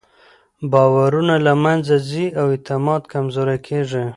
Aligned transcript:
باورونه 0.71 1.35
له 1.45 1.53
منځه 1.63 1.95
ځي 2.09 2.25
او 2.39 2.45
اعتماد 2.55 3.01
کمزوری 3.13 3.57
کېږي. 3.67 4.05